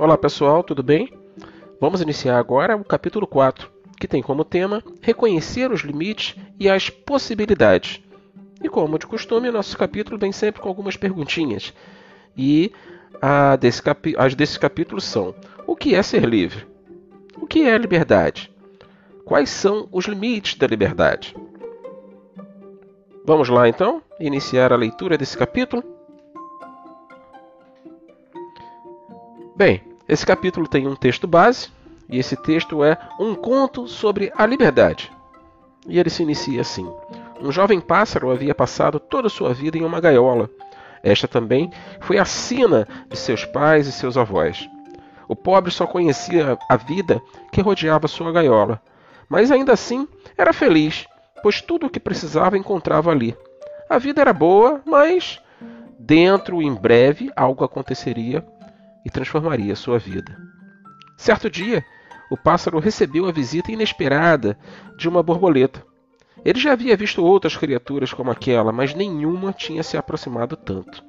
[0.00, 1.12] Olá pessoal, tudo bem?
[1.80, 3.68] Vamos iniciar agora o capítulo 4,
[3.98, 8.00] que tem como tema reconhecer os limites e as possibilidades.
[8.62, 11.74] E como de costume, nosso capítulo vem sempre com algumas perguntinhas.
[12.36, 12.70] E
[13.58, 13.82] desse
[14.16, 15.34] as desse capítulo são:
[15.66, 16.64] o que é ser livre?
[17.36, 18.52] O que é liberdade?
[19.24, 21.34] Quais são os limites da liberdade?
[23.24, 25.82] Vamos lá então, iniciar a leitura desse capítulo?
[29.56, 31.68] Bem, esse capítulo tem um texto base,
[32.08, 35.12] e esse texto é um conto sobre a liberdade.
[35.86, 36.90] E ele se inicia assim:
[37.38, 40.48] Um jovem pássaro havia passado toda a sua vida em uma gaiola.
[41.02, 44.66] Esta também foi a sina de seus pais e seus avós.
[45.28, 47.20] O pobre só conhecia a vida
[47.52, 48.80] que rodeava sua gaiola,
[49.28, 51.06] mas ainda assim era feliz,
[51.42, 53.36] pois tudo o que precisava encontrava ali.
[53.90, 55.38] A vida era boa, mas
[55.98, 58.42] dentro em breve algo aconteceria
[59.04, 60.36] e transformaria sua vida.
[61.16, 61.84] Certo dia,
[62.30, 64.58] o pássaro recebeu a visita inesperada
[64.96, 65.84] de uma borboleta.
[66.44, 71.02] Ele já havia visto outras criaturas como aquela, mas nenhuma tinha se aproximado tanto.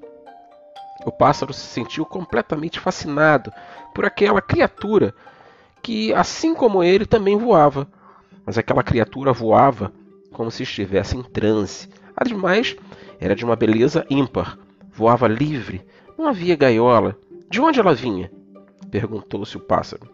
[1.06, 3.52] O pássaro se sentiu completamente fascinado
[3.94, 5.14] por aquela criatura
[5.82, 7.88] que, assim como ele, também voava.
[8.46, 9.94] Mas aquela criatura voava
[10.32, 11.90] como se estivesse em transe.
[12.16, 12.76] Ademais,
[13.20, 14.58] era de uma beleza ímpar.
[14.92, 15.86] Voava livre,
[16.18, 17.18] não havia gaiola,
[17.50, 18.32] de onde ela vinha?
[18.92, 20.08] perguntou-se o pássaro.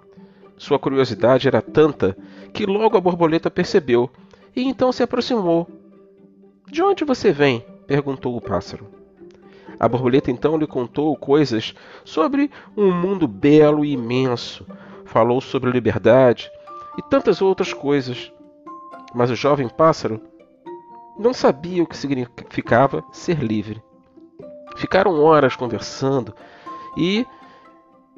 [0.57, 2.17] Sua curiosidade era tanta
[2.53, 4.09] que logo a borboleta percebeu
[4.55, 5.67] e então se aproximou.
[6.67, 7.65] De onde você vem?
[7.85, 8.87] perguntou o pássaro.
[9.77, 14.65] A borboleta então lhe contou coisas sobre um mundo belo e imenso,
[15.03, 16.49] falou sobre liberdade
[16.97, 18.31] e tantas outras coisas.
[19.13, 20.21] Mas o jovem pássaro
[21.19, 23.83] não sabia o que significava ser livre.
[24.77, 26.33] Ficaram horas conversando
[26.95, 27.25] e,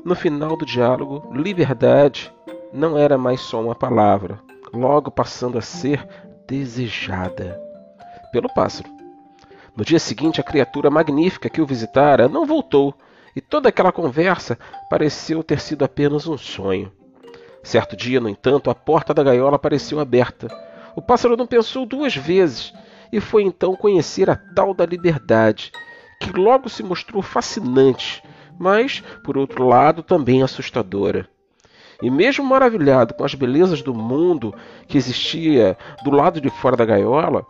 [0.03, 2.31] no final do diálogo, liberdade
[2.73, 4.39] não era mais só uma palavra,
[4.73, 6.07] logo passando a ser
[6.47, 7.59] desejada
[8.31, 8.89] pelo pássaro.
[9.75, 12.93] No dia seguinte, a criatura magnífica que o visitara não voltou,
[13.35, 14.57] e toda aquela conversa
[14.89, 16.91] pareceu ter sido apenas um sonho.
[17.61, 20.47] Certo dia, no entanto, a porta da gaiola apareceu aberta.
[20.95, 22.73] O pássaro não pensou duas vezes
[23.11, 25.71] e foi então conhecer a tal da liberdade,
[26.19, 28.23] que logo se mostrou fascinante
[28.59, 31.27] mas, por outro lado, também assustadora.
[32.01, 34.53] E mesmo maravilhado com as belezas do mundo
[34.87, 37.45] que existia do lado de fora da gaiola,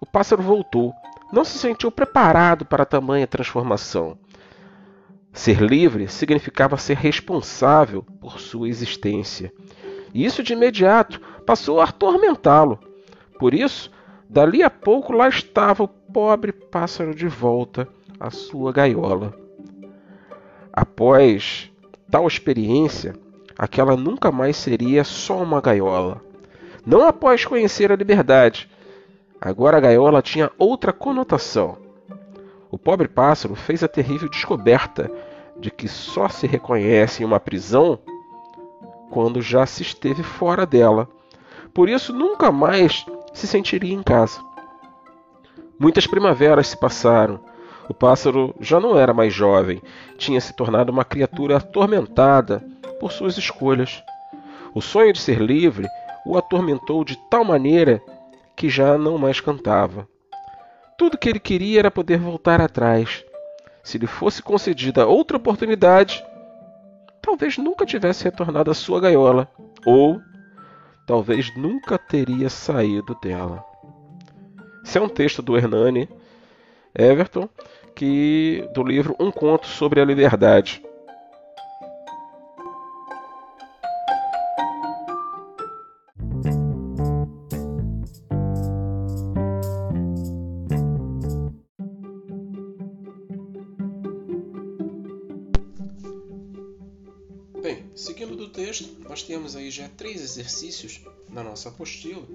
[0.00, 0.92] o pássaro voltou.
[1.32, 4.18] Não se sentiu preparado para tamanha transformação.
[5.32, 9.52] Ser livre significava ser responsável por sua existência.
[10.12, 12.78] E isso de imediato passou a atormentá-lo.
[13.38, 13.90] Por isso,
[14.28, 17.88] dali a pouco lá estava o pobre pássaro de volta
[18.20, 19.41] à sua gaiola.
[20.72, 21.70] Após
[22.10, 23.14] tal experiência,
[23.58, 26.22] aquela nunca mais seria só uma gaiola.
[26.86, 28.70] Não após conhecer a liberdade.
[29.38, 31.76] Agora a gaiola tinha outra conotação.
[32.70, 35.10] O pobre pássaro fez a terrível descoberta
[35.58, 37.98] de que só se reconhece em uma prisão
[39.10, 41.06] quando já se esteve fora dela.
[41.74, 43.04] Por isso nunca mais
[43.34, 44.40] se sentiria em casa.
[45.78, 47.51] Muitas primaveras se passaram
[47.88, 49.82] o pássaro já não era mais jovem,
[50.16, 52.64] tinha se tornado uma criatura atormentada
[53.00, 54.02] por suas escolhas.
[54.74, 55.86] O sonho de ser livre
[56.24, 58.00] o atormentou de tal maneira
[58.54, 60.08] que já não mais cantava.
[60.96, 63.24] Tudo que ele queria era poder voltar atrás.
[63.82, 66.24] Se lhe fosse concedida outra oportunidade,
[67.20, 69.48] talvez nunca tivesse retornado à sua gaiola,
[69.84, 70.20] ou
[71.06, 73.64] talvez nunca teria saído dela.
[74.84, 76.08] Esse é um texto do Hernani
[76.94, 77.48] Everton,
[77.94, 80.82] que do livro Um Conto sobre a Liberdade.
[97.62, 101.00] Bem, seguindo do texto, nós temos aí já três exercícios
[101.30, 102.26] na nossa apostila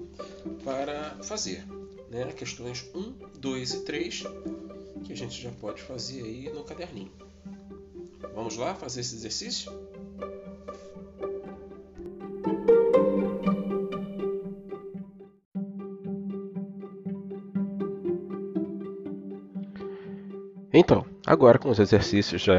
[0.64, 1.64] para fazer
[2.10, 4.24] né, questões 1, 2 e 3,
[5.04, 7.12] que a gente já pode fazer aí no caderninho.
[8.34, 9.72] Vamos lá fazer esse exercício?
[20.72, 22.54] Então, agora com os exercícios já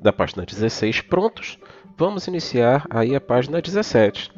[0.00, 1.58] da página 16 prontos,
[1.96, 4.30] vamos iniciar aí a página 17,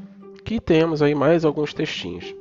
[0.45, 2.35] que temos aí mais alguns textinhos.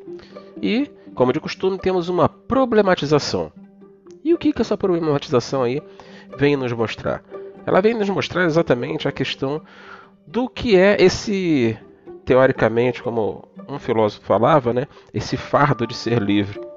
[0.61, 3.51] E como de costume, temos uma problematização.
[4.23, 5.81] E o que, que essa problematização aí
[6.37, 7.23] vem nos mostrar?
[7.65, 9.61] Ela vem nos mostrar exatamente a questão
[10.25, 11.77] do que é esse,
[12.25, 16.68] teoricamente, como um filósofo falava, né, esse fardo de ser livre.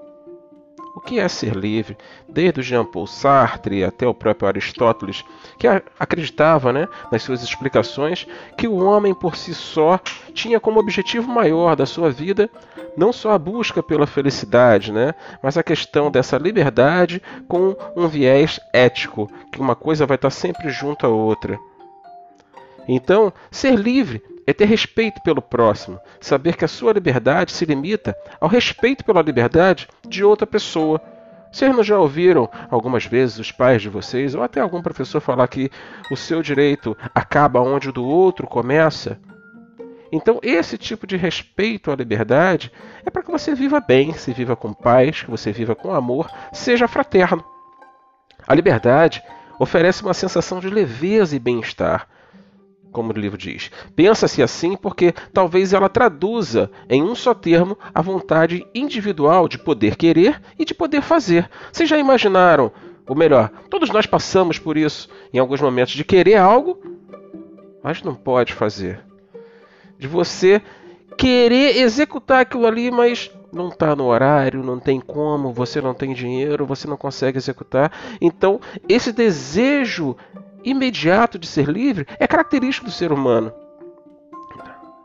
[1.05, 1.97] Que é ser livre?
[2.29, 5.25] Desde o Jean-Paul Sartre até o próprio Aristóteles,
[5.59, 5.67] que
[5.99, 8.27] acreditava né, nas suas explicações
[8.57, 9.99] que o homem por si só
[10.33, 12.49] tinha como objetivo maior da sua vida
[12.97, 18.61] não só a busca pela felicidade, né, mas a questão dessa liberdade com um viés
[18.73, 21.59] ético, que uma coisa vai estar sempre junto à outra.
[22.87, 28.17] Então, ser livre é ter respeito pelo próximo, saber que a sua liberdade se limita
[28.41, 31.01] ao respeito pela liberdade de outra pessoa.
[31.51, 35.47] Vocês não já ouviram algumas vezes os pais de vocês, ou até algum professor falar
[35.49, 35.71] que
[36.11, 39.21] o seu direito acaba onde o do outro começa?
[40.11, 42.71] Então, esse tipo de respeito à liberdade
[43.05, 46.31] é para que você viva bem, se viva com paz, que você viva com amor,
[46.53, 47.45] seja fraterno.
[48.47, 49.23] A liberdade
[49.59, 52.09] oferece uma sensação de leveza e bem-estar
[52.93, 53.71] como o livro diz.
[53.97, 59.97] Pensa-se assim porque talvez ela traduza em um só termo a vontade individual de poder
[59.97, 61.51] querer e de poder fazer.
[61.73, 62.71] Vocês já imaginaram?
[63.09, 66.79] Ou melhor, todos nós passamos por isso em alguns momentos de querer algo,
[67.83, 69.01] mas não pode fazer.
[69.99, 70.63] De você
[71.17, 76.15] querer executar aquilo ali, mas não está no horário, não tem como, você não tem
[76.15, 77.93] dinheiro, você não consegue executar.
[78.21, 80.17] Então, esse desejo
[80.65, 83.53] imediato de ser livre é característico do ser humano.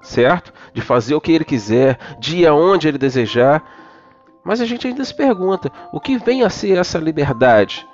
[0.01, 0.53] Certo?
[0.73, 3.63] De fazer o que ele quiser, de ir aonde ele desejar.
[4.43, 7.85] Mas a gente ainda se pergunta: o que vem a ser essa liberdade?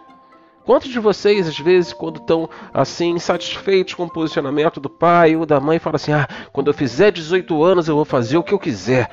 [0.65, 5.45] Quantos de vocês, às vezes, quando estão assim, insatisfeitos com o posicionamento do pai ou
[5.45, 8.53] da mãe, falam assim: ah, quando eu fizer 18 anos eu vou fazer o que
[8.53, 9.09] eu quiser.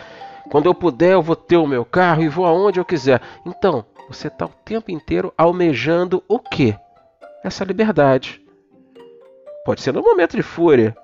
[0.50, 3.20] Quando eu puder, eu vou ter o meu carro e vou aonde eu quiser.
[3.46, 6.76] Então, você está o tempo inteiro almejando o quê?
[7.42, 8.44] Essa liberdade.
[9.64, 10.96] Pode ser no momento de fúria.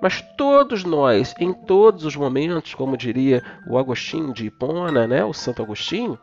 [0.00, 5.32] Mas todos nós, em todos os momentos, como diria o Agostinho de Hipona, né, o
[5.32, 6.18] Santo Agostinho,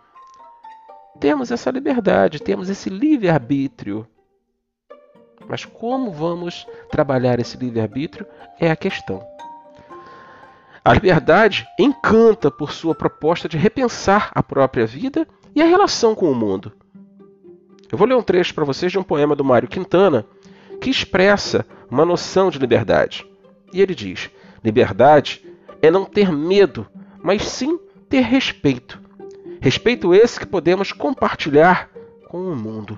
[1.19, 4.05] temos essa liberdade, temos esse livre-arbítrio.
[5.47, 8.25] Mas como vamos trabalhar esse livre-arbítrio
[8.59, 9.25] é a questão.
[10.83, 16.29] A liberdade encanta por sua proposta de repensar a própria vida e a relação com
[16.31, 16.73] o mundo.
[17.91, 20.25] Eu vou ler um trecho para vocês de um poema do Mário Quintana,
[20.79, 23.25] que expressa uma noção de liberdade.
[23.73, 24.29] E ele diz:
[24.63, 25.45] liberdade
[25.81, 26.87] é não ter medo,
[27.23, 28.99] mas sim ter respeito.
[29.61, 31.89] Respeito esse que podemos compartilhar
[32.29, 32.97] com o mundo.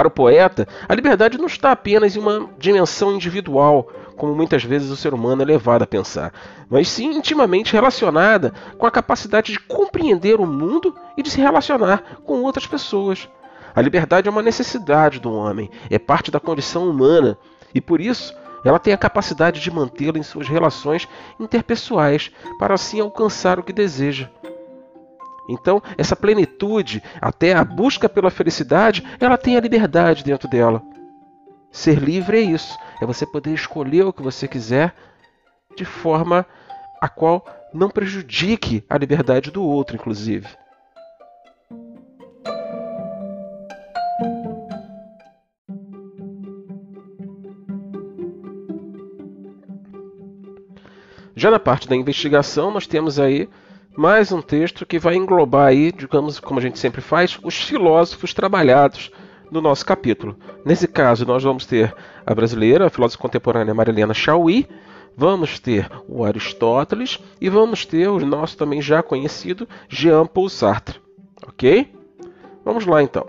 [0.00, 3.86] Para o poeta, a liberdade não está apenas em uma dimensão individual,
[4.16, 6.32] como muitas vezes o ser humano é levado a pensar,
[6.70, 12.18] mas sim intimamente relacionada com a capacidade de compreender o mundo e de se relacionar
[12.24, 13.28] com outras pessoas.
[13.74, 17.36] A liberdade é uma necessidade do homem, é parte da condição humana
[17.74, 21.06] e por isso ela tem a capacidade de mantê-la em suas relações
[21.38, 24.30] interpessoais para assim alcançar o que deseja.
[25.50, 30.80] Então, essa plenitude, até a busca pela felicidade, ela tem a liberdade dentro dela.
[31.72, 34.94] Ser livre é isso, é você poder escolher o que você quiser
[35.76, 36.46] de forma
[37.00, 40.46] a qual não prejudique a liberdade do outro, inclusive.
[51.34, 53.48] Já na parte da investigação, nós temos aí
[53.96, 58.32] mais um texto que vai englobar aí, digamos, como a gente sempre faz, os filósofos
[58.32, 59.10] trabalhados
[59.50, 60.36] no nosso capítulo.
[60.64, 61.94] Nesse caso, nós vamos ter
[62.24, 64.66] a brasileira, a filósofa contemporânea Marilena Chauí,
[65.16, 71.00] vamos ter o Aristóteles e vamos ter o nosso também já conhecido Jean-Paul Sartre.
[71.46, 71.92] Ok?
[72.64, 73.26] Vamos lá então.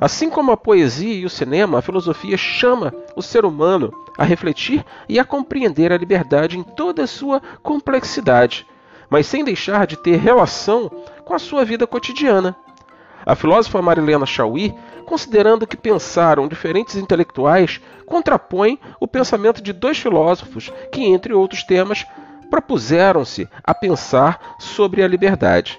[0.00, 4.84] Assim como a poesia e o cinema, a filosofia chama o ser humano a refletir
[5.08, 8.66] e a compreender a liberdade em toda a sua complexidade,
[9.14, 10.90] mas sem deixar de ter relação
[11.24, 12.56] com a sua vida cotidiana.
[13.24, 14.74] A filósofa Marilena Chauí,
[15.06, 22.04] considerando que pensaram diferentes intelectuais, contrapõe o pensamento de dois filósofos que, entre outros temas,
[22.50, 25.78] propuseram-se a pensar sobre a liberdade.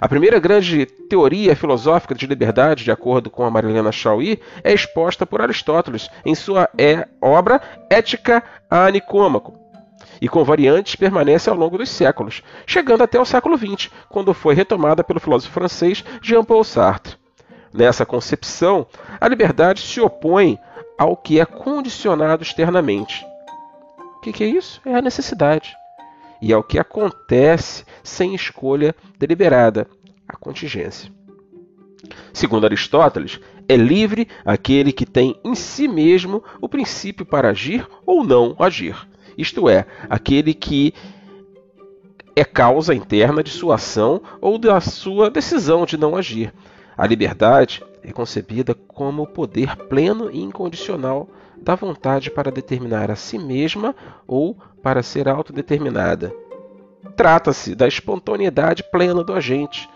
[0.00, 5.26] A primeira grande teoria filosófica de liberdade, de acordo com a Marilena Chauí, é exposta
[5.26, 7.60] por Aristóteles em sua é, obra
[7.90, 9.59] Ética a Nicômaco,
[10.20, 14.54] e com variantes permanece ao longo dos séculos, chegando até o século XX, quando foi
[14.54, 17.16] retomada pelo filósofo francês Jean-Paul Sartre.
[17.72, 18.86] Nessa concepção,
[19.20, 20.58] a liberdade se opõe
[20.98, 23.24] ao que é condicionado externamente.
[24.16, 24.80] O que, é isso?
[24.84, 25.74] É a necessidade
[26.40, 29.86] e ao que acontece sem escolha deliberada,
[30.26, 31.12] a contingência.
[32.32, 38.24] Segundo Aristóteles, é livre aquele que tem em si mesmo o princípio para agir ou
[38.24, 38.96] não agir.
[39.36, 40.94] Isto é, aquele que
[42.34, 46.52] é causa interna de sua ação ou da sua decisão de não agir.
[46.96, 51.28] A liberdade é concebida como o poder pleno e incondicional
[51.60, 53.94] da vontade para determinar a si mesma
[54.26, 56.32] ou para ser autodeterminada.
[57.16, 59.88] Trata-se da espontaneidade plena do agente,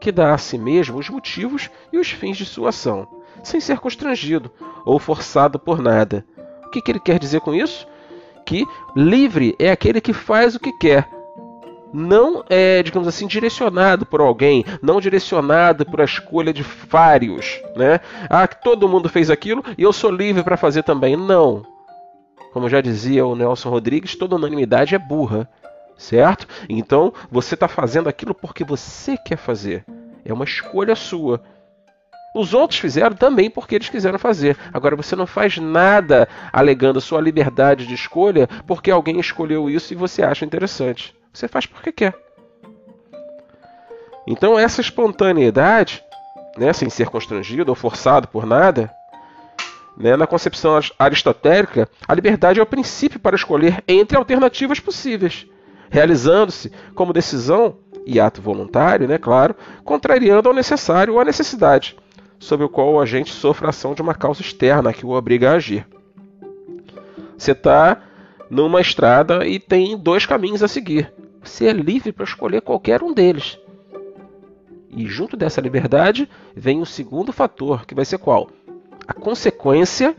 [0.00, 3.06] que dá a si mesmo os motivos e os fins de sua ação,
[3.42, 4.50] sem ser constrangido
[4.84, 6.24] ou forçado por nada.
[6.64, 7.86] O que, que ele quer dizer com isso?
[8.44, 8.66] Que
[8.96, 11.08] livre é aquele que faz o que quer,
[11.92, 18.00] não é, digamos assim, direcionado por alguém, não direcionado por a escolha de vários, né?
[18.28, 21.16] Ah, todo mundo fez aquilo e eu sou livre para fazer também.
[21.16, 21.64] Não.
[22.52, 25.48] Como já dizia o Nelson Rodrigues, toda unanimidade é burra,
[25.96, 26.46] certo?
[26.68, 29.84] Então você está fazendo aquilo porque você quer fazer.
[30.24, 31.42] É uma escolha sua.
[32.34, 34.56] Os outros fizeram também porque eles quiseram fazer.
[34.72, 39.96] Agora você não faz nada alegando sua liberdade de escolha porque alguém escolheu isso e
[39.96, 41.14] você acha interessante.
[41.32, 42.14] Você faz porque quer.
[44.26, 46.04] Então essa espontaneidade,
[46.56, 48.94] né, sem ser constrangido ou forçado por nada,
[49.96, 55.46] né, na concepção aristotélica, a liberdade é o princípio para escolher entre alternativas possíveis,
[55.90, 61.96] realizando-se como decisão e ato voluntário, né, claro, contrariando ao necessário ou à necessidade,
[62.40, 65.50] sob o qual o agente sofre a ação de uma causa externa que o obriga
[65.50, 65.86] a agir.
[67.36, 68.02] Você está
[68.48, 71.12] numa estrada e tem dois caminhos a seguir.
[71.42, 73.58] Você é livre para escolher qualquer um deles.
[74.90, 78.50] E junto dessa liberdade vem o segundo fator, que vai ser qual?
[79.06, 80.16] A consequência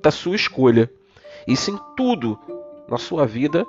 [0.00, 0.90] da sua escolha.
[1.48, 2.38] Isso em tudo
[2.88, 3.66] na sua vida,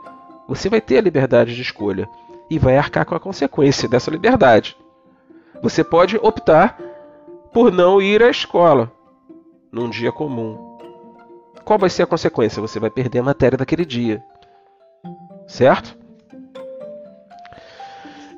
[0.47, 2.07] você vai ter a liberdade de escolha
[2.49, 4.77] e vai arcar com a consequência dessa liberdade.
[5.61, 6.77] Você pode optar
[7.53, 8.91] por não ir à escola
[9.71, 10.73] num dia comum.
[11.63, 12.61] Qual vai ser a consequência?
[12.61, 14.21] Você vai perder a matéria daquele dia.
[15.47, 15.97] Certo?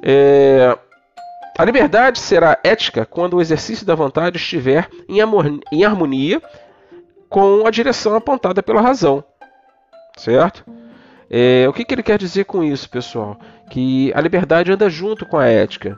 [0.04, 0.78] É...
[1.58, 6.42] A liberdade será ética quando o exercício da vontade estiver em, harmonia
[7.30, 9.24] com a direção apontada pela razão.
[10.18, 10.66] Certo?
[11.30, 11.66] É...
[11.68, 13.40] O que, que ele quer dizer com isso, pessoal?
[13.70, 15.98] Que a liberdade anda junto com a ética.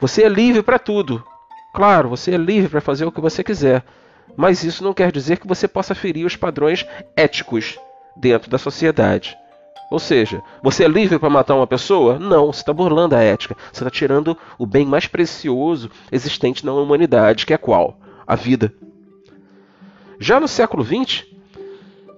[0.00, 1.22] Você é livre para tudo.
[1.72, 3.84] Claro, você é livre para fazer o que você quiser.
[4.36, 6.86] Mas isso não quer dizer que você possa ferir os padrões
[7.16, 7.78] éticos
[8.16, 9.36] dentro da sociedade.
[9.90, 12.18] Ou seja, você é livre para matar uma pessoa?
[12.18, 13.56] Não, você está burlando a ética.
[13.72, 17.98] Você está tirando o bem mais precioso existente na humanidade, que é qual?
[18.24, 18.72] A vida.
[20.20, 21.24] Já no século XX,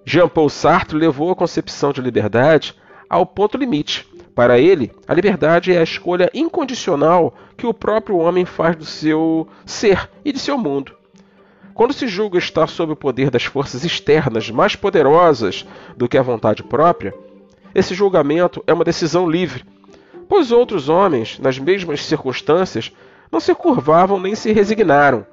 [0.05, 2.75] Jean-Paul Sartre levou a concepção de liberdade
[3.09, 4.07] ao ponto limite.
[4.35, 9.47] Para ele, a liberdade é a escolha incondicional que o próprio homem faz do seu
[9.67, 10.95] ser e de seu mundo.
[11.75, 16.23] Quando se julga estar sob o poder das forças externas mais poderosas do que a
[16.23, 17.15] vontade própria,
[17.75, 19.65] esse julgamento é uma decisão livre,
[20.29, 22.93] pois outros homens, nas mesmas circunstâncias,
[23.31, 25.27] não se curvavam nem se resignaram.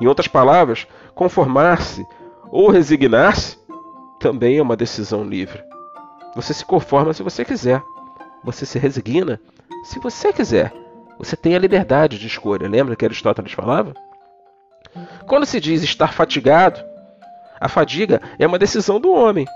[0.00, 2.06] Em outras palavras, conformar-se
[2.50, 3.58] ou resignar-se
[4.18, 5.62] também é uma decisão livre.
[6.34, 7.82] Você se conforma se você quiser.
[8.44, 9.40] Você se resigna
[9.84, 10.72] se você quiser.
[11.18, 12.68] Você tem a liberdade de escolha.
[12.68, 13.94] Lembra que Aristóteles falava?
[15.26, 16.80] Quando se diz estar fatigado,
[17.60, 19.46] a fadiga é uma decisão do homem.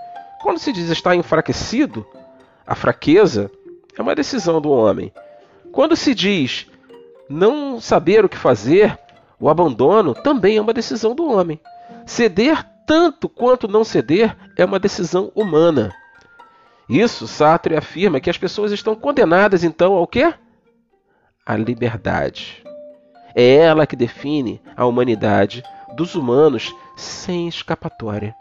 [0.43, 2.07] Quando se diz estar enfraquecido,
[2.67, 3.50] a fraqueza
[3.97, 5.12] é uma decisão do homem.
[5.73, 6.67] Quando se diz
[7.29, 8.99] não saber o que fazer,
[9.41, 11.59] o abandono também é uma decisão do homem.
[12.05, 15.91] Ceder tanto quanto não ceder é uma decisão humana.
[16.88, 20.35] Isso Sartre afirma que as pessoas estão condenadas então ao quê?
[21.45, 22.62] À liberdade.
[23.35, 25.62] É ela que define a humanidade
[25.97, 28.35] dos humanos sem escapatória.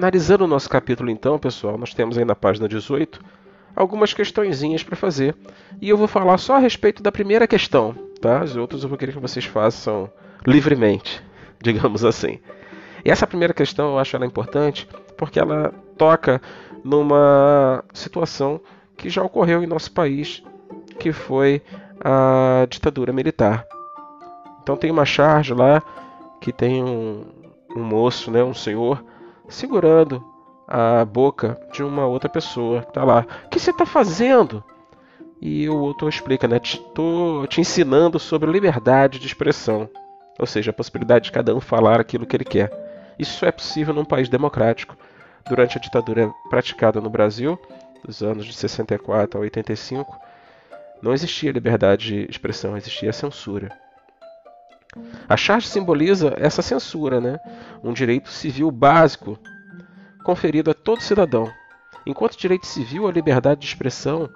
[0.00, 3.20] Finalizando o nosso capítulo então, pessoal, nós temos aí na página 18
[3.76, 5.36] algumas questõezinhas para fazer.
[5.78, 8.40] E eu vou falar só a respeito da primeira questão, tá?
[8.40, 10.10] As outras eu vou querer que vocês façam
[10.46, 11.22] livremente,
[11.62, 12.38] digamos assim.
[13.04, 14.88] E essa primeira questão eu acho ela importante
[15.18, 16.40] porque ela toca
[16.82, 18.58] numa situação
[18.96, 20.42] que já ocorreu em nosso país,
[20.98, 21.60] que foi
[22.02, 23.66] a ditadura militar.
[24.62, 25.82] Então tem uma charge lá
[26.40, 27.26] que tem um,
[27.76, 29.04] um moço, né, um senhor,
[29.50, 30.24] segurando
[30.66, 33.26] a boca de uma outra pessoa está lá.
[33.46, 34.62] O que você está fazendo?
[35.40, 36.60] E o outro explica, né?
[36.62, 39.88] Estou te ensinando sobre liberdade de expressão,
[40.38, 42.70] ou seja, a possibilidade de cada um falar aquilo que ele quer.
[43.18, 44.96] Isso é possível num país democrático.
[45.48, 47.58] Durante a ditadura praticada no Brasil,
[48.04, 50.16] dos anos de 64 a 85,
[51.02, 53.70] não existia liberdade de expressão, existia censura.
[55.28, 57.38] A charge simboliza essa censura, né?
[57.82, 59.38] um direito civil básico
[60.24, 61.48] conferido a todo cidadão.
[62.04, 64.28] Enquanto direito civil, a liberdade de expressão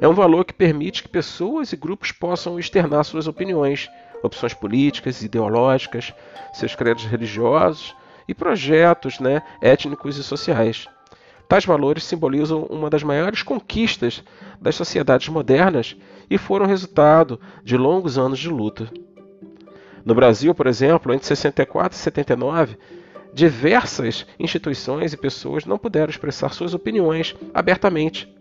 [0.00, 3.88] é um valor que permite que pessoas e grupos possam externar suas opiniões,
[4.22, 6.14] opções políticas, ideológicas,
[6.52, 7.94] seus credos religiosos
[8.28, 10.86] e projetos né, étnicos e sociais.
[11.48, 14.22] Tais valores simbolizam uma das maiores conquistas
[14.60, 15.96] das sociedades modernas
[16.30, 18.88] e foram resultado de longos anos de luta.
[20.06, 22.78] No Brasil, por exemplo, entre 64 e 79,
[23.34, 28.32] diversas instituições e pessoas não puderam expressar suas opiniões abertamente.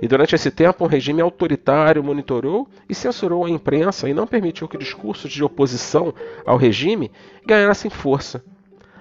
[0.00, 4.68] E durante esse tempo, um regime autoritário monitorou e censurou a imprensa e não permitiu
[4.68, 6.14] que discursos de oposição
[6.46, 7.10] ao regime
[7.44, 8.44] ganhassem força.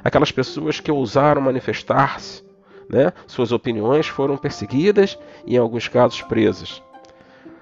[0.04, 2.44] Aquelas pessoas que ousaram manifestar-se,
[2.90, 5.16] né, suas opiniões foram perseguidas
[5.46, 6.82] e, em alguns casos, presas.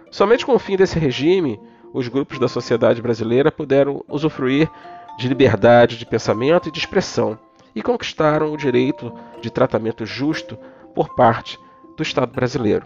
[0.10, 1.60] Somente com o fim desse regime,
[1.94, 4.70] os grupos da sociedade brasileira puderam usufruir
[5.18, 7.38] de liberdade de pensamento e de expressão
[7.76, 10.58] e conquistaram o direito de tratamento justo
[10.94, 11.60] por parte
[11.96, 12.86] do Estado brasileiro.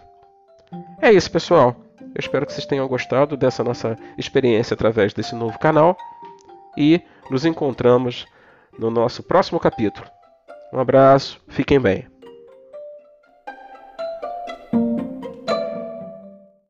[1.01, 1.75] É isso, pessoal.
[2.00, 5.98] Eu espero que vocês tenham gostado dessa nossa experiência através desse novo canal
[6.77, 8.25] e nos encontramos
[8.77, 10.07] no nosso próximo capítulo.
[10.72, 12.12] Um abraço, fiquem bem.